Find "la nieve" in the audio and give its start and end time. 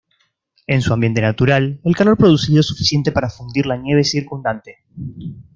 3.67-4.03